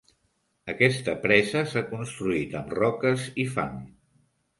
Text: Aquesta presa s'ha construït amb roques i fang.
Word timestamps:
Aquesta 0.71 1.13
presa 1.25 1.61
s'ha 1.73 1.83
construït 1.89 2.55
amb 2.61 2.73
roques 2.79 3.27
i 3.45 3.47
fang. 3.59 3.77